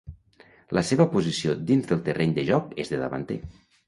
[0.77, 3.39] La seva posició dins del terreny de joc és de davanter.